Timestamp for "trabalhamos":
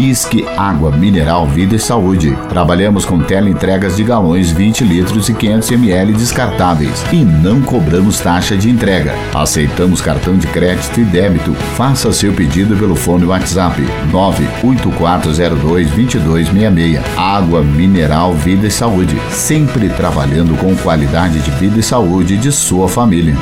2.48-3.04